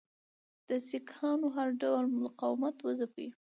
[0.69, 3.27] د سیکهانو هر ډول مقاومت وځپي.